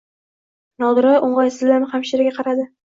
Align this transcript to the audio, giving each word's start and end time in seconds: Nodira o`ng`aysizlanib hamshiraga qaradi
Nodira 0.85 1.13
o`ng`aysizlanib 1.29 1.91
hamshiraga 1.97 2.39
qaradi 2.43 2.73